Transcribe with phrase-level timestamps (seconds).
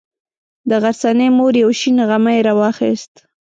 [0.69, 3.13] د غرڅنۍ مور یو شین غمی راواخیست.